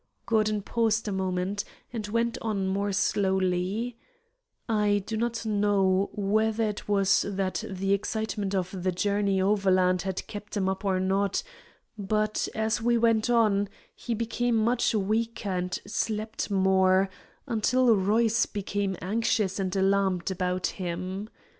[0.25, 1.63] '"Gordon paused a moment,
[1.93, 3.99] and then went on more slowly:
[4.67, 10.25] "I do not know whether it was that the excitement of the journey overland had
[10.25, 11.43] kept him up or not,
[11.99, 17.07] but as we went on he became much weaker and slept more,
[17.45, 21.29] until Royce became anxious and alarmed about him.